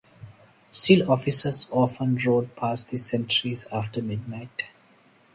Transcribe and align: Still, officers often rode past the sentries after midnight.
Still, 0.71 1.11
officers 1.11 1.67
often 1.69 2.17
rode 2.25 2.55
past 2.55 2.89
the 2.89 2.97
sentries 2.97 3.67
after 3.71 4.01
midnight. 4.01 4.63